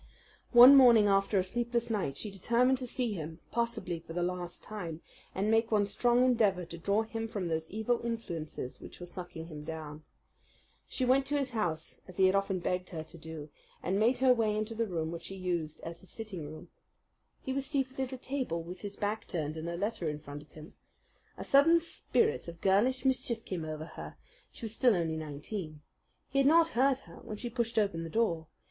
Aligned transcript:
One 0.51 0.75
morning 0.75 1.05
after 1.05 1.37
a 1.37 1.43
sleepless 1.43 1.91
night 1.91 2.17
she 2.17 2.31
determined 2.31 2.79
to 2.79 2.87
see 2.87 3.13
him, 3.13 3.39
possibly 3.51 3.99
for 3.99 4.13
the 4.13 4.23
last 4.23 4.63
time, 4.63 5.01
and 5.35 5.51
make 5.51 5.71
one 5.71 5.85
strong 5.85 6.25
endeavour 6.25 6.65
to 6.65 6.77
draw 6.79 7.03
him 7.03 7.27
from 7.27 7.47
those 7.49 7.69
evil 7.69 8.01
influences 8.03 8.79
which 8.81 8.99
were 8.99 9.05
sucking 9.05 9.45
him 9.45 9.63
down. 9.63 10.03
She 10.87 11.05
went 11.05 11.27
to 11.27 11.37
his 11.37 11.51
house, 11.51 12.01
as 12.07 12.17
he 12.17 12.25
had 12.25 12.33
often 12.33 12.57
begged 12.57 12.89
her 12.89 13.03
to 13.03 13.17
do, 13.19 13.51
and 13.83 13.99
made 13.99 14.17
her 14.17 14.33
way 14.33 14.57
into 14.57 14.73
the 14.73 14.87
room 14.87 15.11
which 15.11 15.27
he 15.27 15.35
used 15.35 15.79
as 15.81 15.99
his 15.99 16.09
sitting 16.09 16.49
room. 16.51 16.69
He 17.43 17.53
was 17.53 17.67
seated 17.67 17.99
at 17.99 18.11
a 18.11 18.17
table, 18.17 18.63
with 18.63 18.81
his 18.81 18.95
back 18.95 19.27
turned 19.27 19.55
and 19.55 19.69
a 19.69 19.77
letter 19.77 20.09
in 20.09 20.17
front 20.17 20.41
of 20.41 20.51
him. 20.53 20.73
A 21.37 21.43
sudden 21.43 21.79
spirit 21.79 22.47
of 22.47 22.59
girlish 22.59 23.05
mischief 23.05 23.45
came 23.45 23.63
over 23.65 23.85
her 23.85 24.17
she 24.51 24.65
was 24.65 24.73
still 24.73 24.95
only 24.95 25.15
nineteen. 25.15 25.81
He 26.31 26.39
had 26.39 26.47
not 26.47 26.69
heard 26.69 26.97
her 27.05 27.17
when 27.17 27.37
she 27.37 27.51
pushed 27.51 27.77
open 27.77 28.03
the 28.03 28.09
door. 28.09 28.47